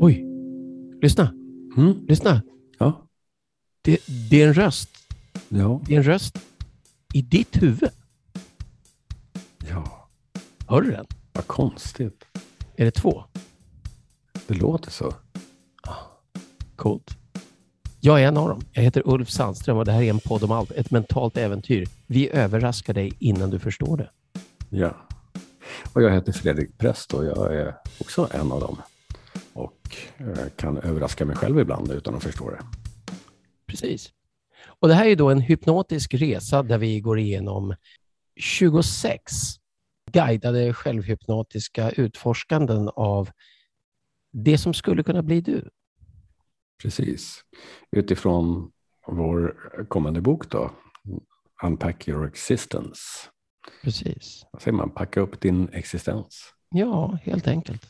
[0.00, 0.24] Oj,
[1.02, 1.32] lyssna.
[1.76, 2.06] Mm.
[2.08, 2.42] Lyssna.
[2.78, 3.06] Ja.
[3.82, 4.00] Det,
[4.30, 4.90] det är en röst.
[5.48, 5.80] Ja.
[5.86, 6.38] Det är en röst
[7.14, 7.90] i ditt huvud.
[9.70, 10.08] ja.
[10.68, 11.06] Hör du den?
[11.32, 12.24] Vad konstigt.
[12.76, 13.24] Är det två?
[14.46, 15.14] Det låter så.
[16.76, 17.16] Coolt.
[18.06, 18.60] Jag är en av dem.
[18.72, 20.70] Jag heter Ulf Sandström och det här är en podd om allt.
[20.70, 21.88] Ett mentalt äventyr.
[22.06, 24.10] Vi överraskar dig innan du förstår det.
[24.70, 24.96] Ja.
[25.92, 28.82] Och jag heter Fredrik Präst och jag är också en av dem.
[29.52, 32.60] Och eh, kan överraska mig själv ibland utan att förstå det.
[33.66, 34.10] Precis.
[34.66, 37.74] Och det här är då en hypnotisk resa där vi går igenom
[38.36, 39.32] 26
[40.12, 43.30] guidade självhypnotiska utforskanden av
[44.32, 45.70] det som skulle kunna bli du.
[46.82, 47.40] Precis.
[47.96, 48.70] Utifrån
[49.06, 49.56] vår
[49.88, 50.70] kommande bok då,
[51.62, 53.00] Unpack your existence.
[53.82, 54.46] Precis.
[54.52, 54.90] Vad säger man?
[54.90, 56.52] Packa upp din existens.
[56.70, 57.82] Ja, helt enkelt.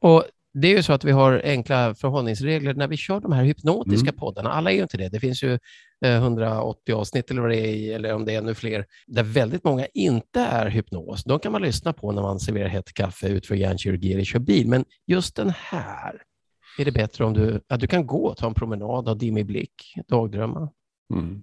[0.00, 3.44] Och det är ju så att vi har enkla förhållningsregler när vi kör de här
[3.44, 4.18] hypnotiska Mm.
[4.18, 4.50] poddarna.
[4.52, 5.08] Alla är ju inte det.
[5.08, 5.58] Det finns ju
[6.04, 9.22] eh, 180 avsnitt eller vad det är, i, eller om det är ännu fler, där
[9.22, 11.24] väldigt många inte är hypnos.
[11.24, 14.68] De kan man lyssna på när man serverar hett kaffe, utför hjärnkirurgi eller kör bil.
[14.68, 16.22] Men just den här
[16.78, 19.94] är det bättre om du, att du kan gå ta en promenad, ha dimmig blick,
[20.08, 20.70] dagdrömma.
[21.14, 21.42] Mm.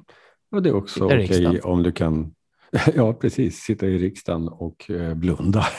[0.52, 1.62] Och det är också okej riksdagen.
[1.64, 2.36] om du kan,
[2.96, 5.66] ja precis, sitta i riksdagen och eh, blunda.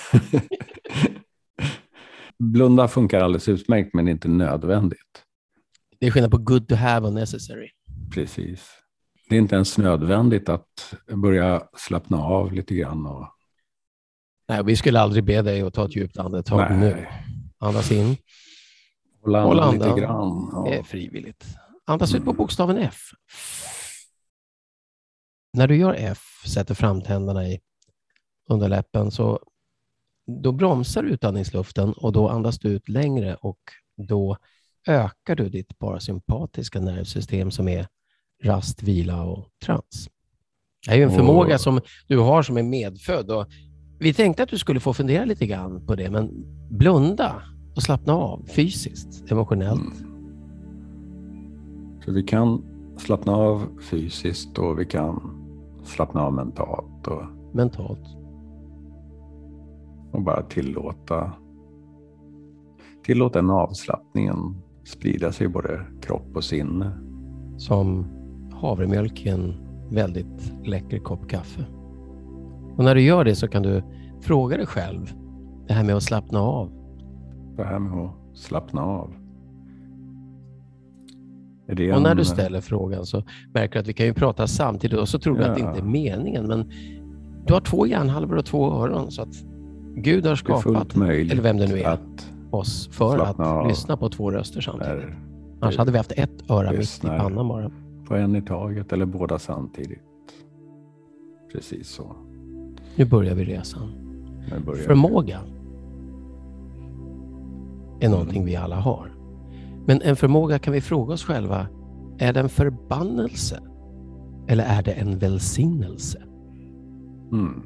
[2.39, 5.25] blunda funkar alldeles utmärkt men inte nödvändigt.
[5.98, 7.69] Det är skillnad på good to have och necessary.
[8.15, 8.71] Precis.
[9.28, 13.06] Det är inte ens nödvändigt att börja slappna av lite grann.
[13.06, 13.27] Och,
[14.48, 17.06] Nej, vi skulle aldrig be dig att ta ett djupt andetag nu.
[17.59, 18.17] Andas in.
[19.23, 20.51] Hålla Håll andan lite andan.
[20.53, 20.75] grann.
[20.77, 20.83] Ja.
[20.85, 21.45] frivilligt.
[21.87, 22.37] Andas ut på Mm.
[22.37, 22.97] bokstaven F.
[25.53, 27.61] När du gör F, sätter framtänderna i
[28.49, 29.41] underläppen, så
[30.43, 33.59] då bromsar du utandningsluften och då andas du ut längre och
[33.97, 34.37] då
[34.87, 37.87] ökar du ditt parasympatiska nervsystem som är
[38.43, 40.09] rast, vila och trans.
[40.87, 43.31] Det är ju en Och- förmåga som du har som är medfödd.
[43.31, 43.47] Och
[43.99, 46.31] vi tänkte att du skulle få fundera lite grann på det, men
[46.71, 47.43] blunda
[47.76, 50.00] och slappna av fysiskt, emotionellt.
[50.00, 50.10] Mm.
[52.04, 52.62] Så vi kan
[52.97, 55.36] slappna av fysiskt och vi kan
[55.84, 57.22] slappna av mentalt och,
[57.53, 58.16] mentalt.
[60.12, 61.32] och bara tillåta,
[63.03, 66.92] tillåta den avslappningen sprida sig i både kropp och sinne.
[67.56, 68.06] Som
[68.52, 69.54] havremjölk i en
[69.91, 71.66] väldigt läcker kopp kaffe.
[72.76, 73.82] Och när du gör det så kan du
[74.20, 75.12] fråga dig själv,
[75.66, 76.80] det här med att slappna av.
[77.56, 79.11] Det här med att slappna av.
[81.66, 83.22] Det Och när du en- ställer frågan så
[83.55, 85.69] märker du att vi kan ju prata samtidigt och så tror du att det Ja.
[85.69, 86.47] inte är meningen.
[86.47, 86.71] Men
[87.47, 89.34] du har två hjärnhalvor och två öron så att
[89.94, 91.99] Gud har skapat, eller vem det nu är,
[92.50, 93.69] oss för att av.
[93.69, 94.94] lyssna på två röster samtidigt.
[94.99, 95.17] när
[95.61, 97.71] Annars hade vi haft ett öra mitt i pannan bara.
[98.09, 99.99] på en i taget eller båda samtidigt.
[101.53, 102.17] Precis så.
[102.97, 103.88] Nu börjar vi resan.
[104.67, 104.94] Börjar vi.
[108.00, 109.12] Är någonting vi alla har.
[109.87, 111.66] Men en förmåga kan vi fråga oss själva,
[112.19, 113.61] är det en förbannelse?
[114.49, 116.22] Eller är det en välsignelse?
[117.33, 117.62] Mm.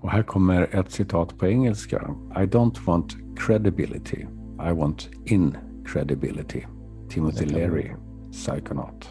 [0.00, 2.14] Och här kommer ett citat på engelska.
[2.30, 4.26] I don't want credibility.
[4.68, 6.62] I want incredibility.
[7.08, 7.90] Timothy Leary,
[8.30, 9.10] psykonaut.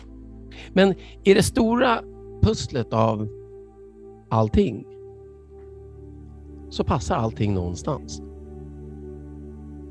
[0.73, 0.93] Men
[1.23, 2.01] i det stora
[2.41, 3.27] pusslet av
[4.29, 4.85] allting
[6.71, 8.21] så passar allting någonstans.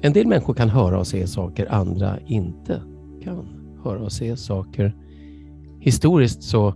[0.02, 2.82] En del människor kan höra och se saker andra inte
[3.22, 3.46] kan
[3.84, 4.96] höra och se saker.
[5.80, 6.74] Historiskt så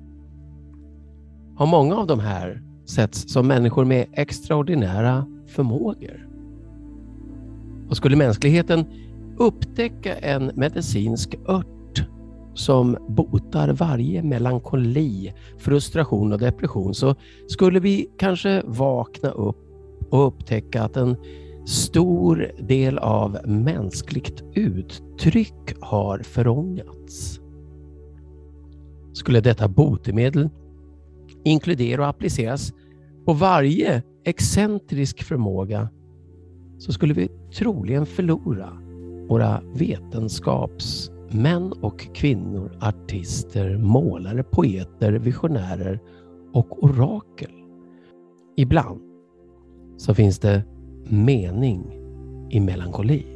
[1.57, 6.29] har många av de här setts som människor med extraordinära förmågor.
[7.89, 8.85] Och skulle mänskligheten
[9.37, 12.07] upptäcka en medicinsk ört
[12.55, 17.15] som botar varje melankoli, frustration och depression så
[17.49, 19.64] skulle vi kanske vakna upp
[20.15, 21.17] och upptäcka att en
[21.67, 27.41] stor del av mänskligt uttryck har förångats.
[29.13, 30.51] Skulle detta botemedel
[31.45, 32.73] inkludera och appliceras
[33.25, 35.89] på varje excentrisk förmåga
[36.79, 37.29] så skulle vi
[37.59, 38.73] troligen förlora
[39.29, 46.01] våra vetenskapsmän och kvinnor, artister, målare, poeter, visionärer
[46.53, 47.51] och orakel.
[48.57, 49.14] Ibland
[49.97, 50.63] så finns det
[51.09, 51.93] mening
[52.51, 53.27] i melankoli.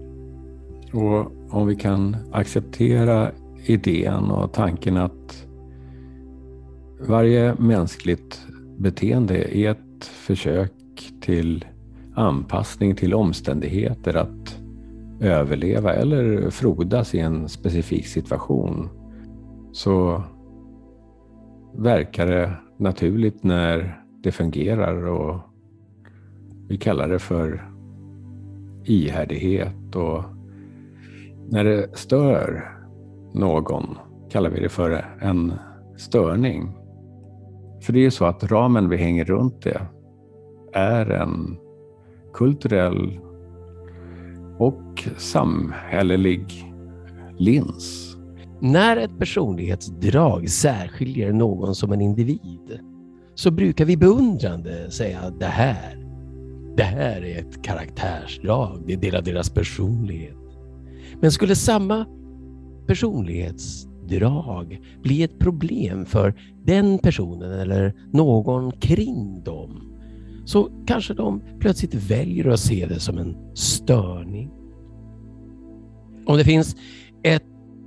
[0.92, 3.30] Och om vi kan acceptera
[3.66, 5.48] idén och tanken att
[7.00, 8.46] Varje mänskligt
[8.76, 10.72] beteende är ett försök
[11.20, 11.64] till
[12.14, 14.58] anpassning till omständigheter, att
[15.20, 18.88] överleva eller frodas i en specifik situation.
[19.72, 20.22] Så
[21.74, 25.40] verkar det naturligt när det fungerar och
[26.68, 27.70] vi kallar det för
[28.84, 30.24] ihärdighet och
[31.50, 32.74] när det stör
[33.34, 33.98] någon
[34.30, 35.52] kallar vi det för en
[35.96, 36.74] störning.
[37.80, 39.80] För det är ju så att ramen vi hänger runt det
[40.72, 41.56] är en
[42.34, 43.20] kulturell
[44.58, 46.72] och samhällelig
[47.38, 48.16] lins.
[48.60, 52.80] När ett personlighetsdrag särskiljer någon som en individ
[53.34, 56.07] så brukar vi beundrande säga det här,
[56.78, 60.36] det här är ett karaktärsdrag, det är del av deras personlighet.
[61.20, 62.06] Men skulle samma
[62.86, 66.34] personlighetsdrag bli ett problem för
[66.64, 69.94] den personen eller någon kring dem
[70.44, 74.50] så kanske de plötsligt väljer att se det som en störning.
[76.26, 76.76] Om det finns
[77.22, 77.44] ett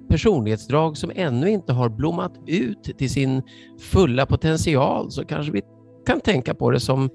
[0.09, 3.41] personlighetsdrag som ännu inte har blommat ut till sin
[3.79, 5.61] fulla potential så kanske vi
[6.05, 7.09] kan tänka på det som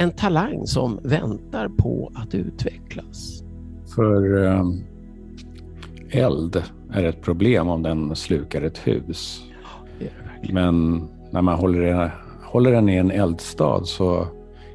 [0.00, 3.42] en talang som väntar på att utvecklas.
[3.94, 4.64] För eh,
[6.10, 6.62] eld
[6.92, 9.42] är ett problem om den slukar ett hus.
[10.52, 12.14] Men när man håller,
[12.44, 14.26] håller den i en eldstad så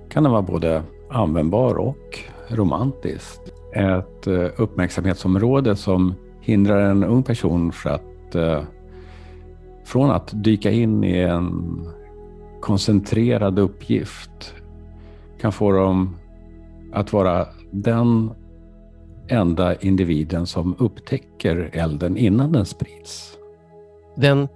[0.10, 2.20] kan den vara både användbar och
[2.50, 3.42] romantisk.
[3.74, 8.62] Ett eh, uppmärksamhetsområde som hindrar en ung person för att, eh,
[9.86, 11.80] från att dyka in i en
[12.62, 14.56] koncentrerad uppgift
[15.42, 16.16] kan få dem
[16.94, 18.32] att vara den
[19.28, 23.38] enda individen som upptäcker elden innan den sprids.
[24.16, 24.48] Den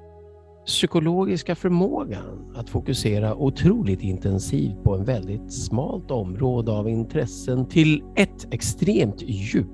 [0.65, 8.53] psykologiska förmågan att fokusera otroligt intensivt på en väldigt smalt område av intressen till ett
[8.53, 9.67] extremt djup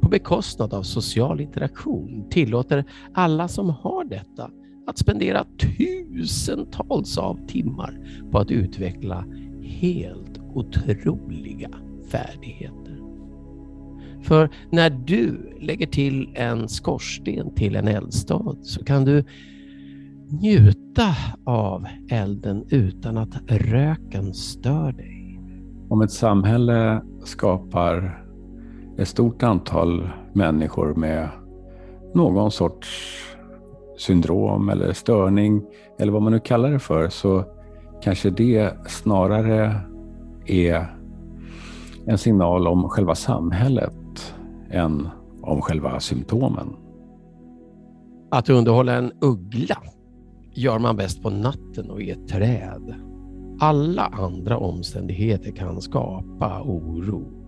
[0.00, 4.50] på bekostnad av social interaktion tillåter alla som har detta
[4.86, 7.98] att spendera tusentals av timmar
[8.30, 9.24] på att utveckla
[9.68, 11.70] helt otroliga
[12.10, 12.98] färdigheter.
[14.22, 19.24] För när du lägger till en skorsten till en eldstad så kan du
[20.30, 25.40] njuta av elden utan att röken stör dig.
[25.88, 28.24] Om ett samhälle skapar
[28.98, 31.28] ett stort antal människor med
[32.14, 32.88] någon sorts
[33.98, 35.62] syndrom eller störning
[35.98, 37.44] eller vad man nu kallar det för så
[38.02, 39.80] kanske det snarare
[40.46, 40.86] är
[42.06, 44.34] en signal om själva samhället
[44.70, 45.08] än
[45.42, 46.68] om själva symptomen.
[48.30, 49.82] Att underhålla en uggla
[50.54, 52.94] gör man bäst på natten och i ett träd.
[53.60, 57.38] Alla andra omständigheter kan skapa oro.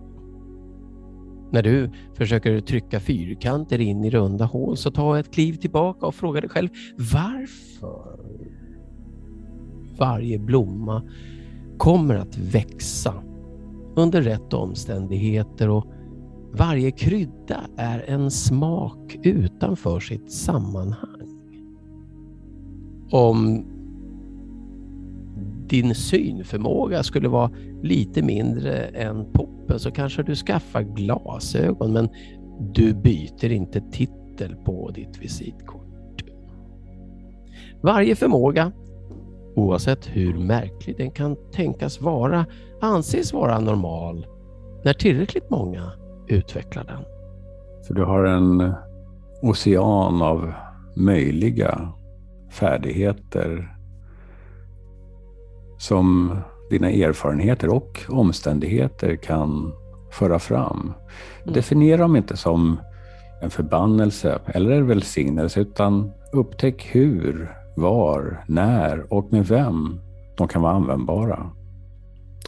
[1.51, 6.15] När du försöker trycka fyrkanter in i runda hål så ta ett kliv tillbaka och
[6.15, 6.69] fråga dig själv
[7.13, 8.20] varför
[9.97, 11.03] varje blomma
[11.77, 13.13] kommer att växa
[13.95, 15.85] under rätt omständigheter och
[16.53, 21.07] varje krydda är en smak utanför sitt sammanhang.
[23.11, 23.65] Om
[25.67, 32.09] din synförmåga skulle vara lite mindre än poppen så kanske du skaffar glasögon men
[32.73, 36.23] du byter inte titel på ditt visitkort.
[37.81, 38.71] Varje förmåga,
[39.55, 42.45] oavsett hur märklig den kan tänkas vara,
[42.81, 44.27] anses vara normal
[44.83, 45.91] när tillräckligt många
[46.27, 47.03] utveckla den.
[47.87, 48.73] För du har en
[49.41, 50.53] ocean av
[50.95, 51.91] möjliga
[52.51, 53.75] färdigheter
[55.77, 56.37] som
[56.69, 59.73] dina erfarenheter och omständigheter kan
[60.11, 60.93] föra fram.
[61.43, 61.53] Mm.
[61.53, 62.79] Definiera dem inte som
[63.41, 69.99] en förbannelse eller en välsignelse utan upptäck hur, var, när och med vem
[70.37, 71.49] de kan vara användbara.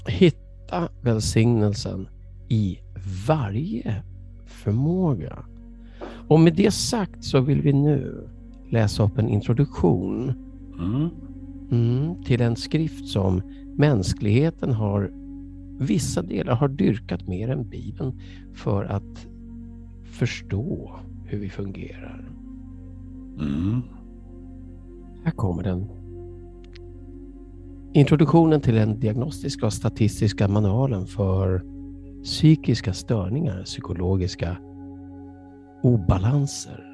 [0.08, 2.08] Hitta välsignelsen
[2.50, 2.80] i
[3.27, 4.03] varje
[4.46, 5.46] förmåga.
[6.27, 8.30] Och med det sagt så vill vi nu
[8.70, 10.34] läsa upp en introduktion
[10.80, 11.10] mm.
[11.72, 13.42] Mm, till en skrift som
[13.75, 15.12] mänskligheten har
[15.80, 18.20] vissa delar har dyrkat mer än Bibeln
[18.53, 19.27] för att
[20.03, 22.30] förstå hur vi fungerar.
[23.39, 23.82] Mm.
[25.24, 25.89] Här kommer den.
[27.94, 31.63] Introduktionen till den diagnostiska och statistiska manualen för
[32.24, 34.58] psykiska störningar, psykologiska
[35.84, 36.92] obalanser.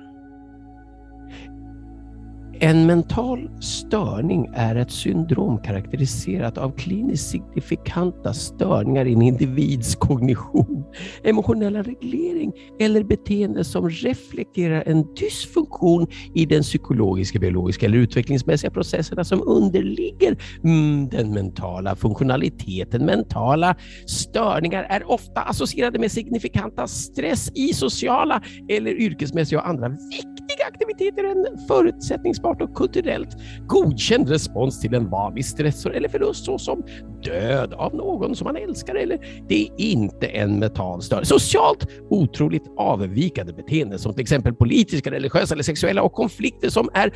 [2.61, 10.83] En mental störning är ett syndrom karaktäriserat av kliniskt signifikanta störningar i en individs kognition,
[11.23, 19.23] emotionella reglering eller beteende som reflekterar en dysfunktion i den psykologiska, biologiska eller utvecklingsmässiga processerna
[19.23, 23.05] som underligger mm, den mentala funktionaliteten.
[23.05, 23.75] Mentala
[24.07, 30.38] störningar är ofta associerade med signifikanta stress i sociala eller yrkesmässiga och andra viktiga
[30.79, 36.83] aktiviteter en förutsättningsbart och kulturellt godkänd respons till en vanlig stress eller förlust såsom
[37.23, 39.17] död av någon som man älskar eller
[39.47, 41.25] det är inte en mental störning.
[41.25, 47.13] Socialt otroligt avvikande beteenden som till exempel politiska, religiösa eller sexuella och konflikter som är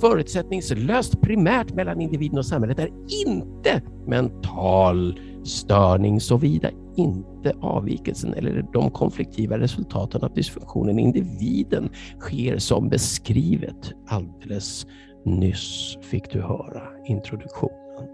[0.00, 2.90] förutsättningslöst primärt mellan individen och samhället är
[3.26, 12.58] inte mental störning såvida inte avvikelsen eller de konfliktiva resultaten av dysfunktionen i individen sker
[12.58, 14.86] som beskrivet alldeles
[15.24, 18.08] nyss fick du höra introduktionen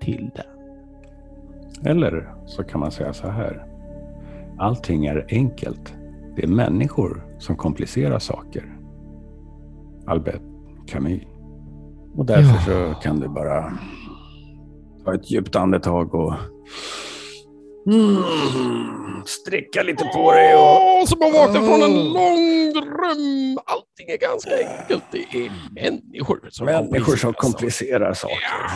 [0.00, 0.46] till det.
[1.90, 3.66] Eller så kan man säga så här.
[4.58, 5.94] Allting är enkelt.
[6.36, 8.76] Det är människor som komplicerar saker.
[10.06, 10.42] Albert
[10.86, 11.22] Camus.
[12.14, 12.94] Och därför ja.
[12.94, 13.78] så kan du bara
[15.04, 16.34] ta ett djupt andetag och
[17.86, 18.22] Mm,
[19.26, 20.60] sträcka lite på dig och...
[20.60, 23.58] Åh, som att vakna från en lång dröm.
[23.66, 25.02] Allting är ganska enkelt.
[25.12, 28.36] Det är människor som Människor som komplicerar saker.
[28.42, 28.70] Ja.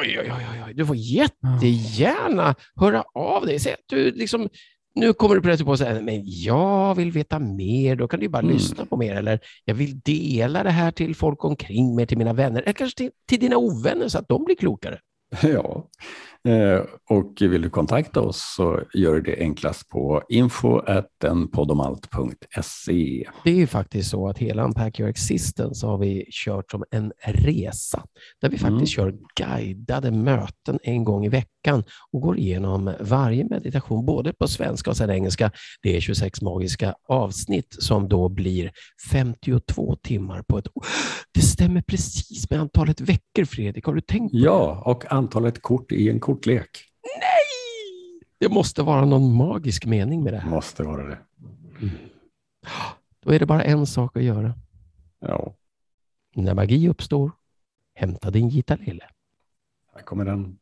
[0.00, 0.74] Oj, oj, oj, oj.
[0.74, 3.58] Du får jättegärna höra av dig.
[3.58, 4.48] Säg att du liksom,
[4.94, 7.96] nu kommer du plötsligt på att säga, men jag vill veta mer.
[7.96, 8.54] Då kan du bara mm.
[8.54, 9.14] lyssna på mer.
[9.14, 12.62] Eller jag vill dela det här till folk omkring mig, till mina vänner.
[12.62, 14.98] Eller kanske till, till dina ovänner så att de blir klokare.
[15.42, 15.88] Ja,
[17.10, 23.28] och vill du kontakta oss så gör du det enklast på info.podomalt.se.
[23.44, 27.12] Det är ju faktiskt så att hela Unpack Your Existence har vi kört som en
[27.24, 28.04] resa
[28.40, 28.70] där vi mm.
[28.70, 29.12] faktiskt mm.
[29.12, 34.90] kör guidade möten en gång i veckan och går igenom varje meditation, både på svenska
[34.90, 35.50] och sen engelska.
[35.82, 38.70] Det är 26 magiska avsnitt som då blir
[39.10, 40.84] 52 timmar på ett år.
[41.34, 43.84] Det stämmer precis med antalet veckor, Fredrik.
[43.84, 44.44] Har du tänkt på det?
[44.44, 46.70] Ja, och antalet kort i en kortlek.
[47.20, 48.20] Nej!
[48.38, 50.50] Det måste vara någon magisk mening med det här.
[50.50, 51.18] Måste vara det.
[51.80, 51.94] Mm.
[53.20, 54.54] Då är det bara en sak att göra.
[55.20, 55.54] Ja.
[56.34, 57.32] När magi uppstår,
[57.94, 59.04] hämta din Gita Lille.
[59.94, 60.58] Här kommer den.